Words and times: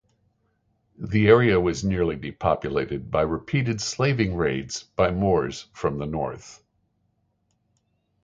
The 0.97 1.27
area 1.27 1.59
was 1.59 1.83
nearly 1.83 2.15
depopulated 2.15 3.11
by 3.11 3.21
repeated 3.21 3.79
slaving 3.81 4.35
raids 4.35 4.81
by 4.95 5.11
Moors 5.11 5.67
from 5.73 5.99
the 5.99 6.07
north. 6.07 6.63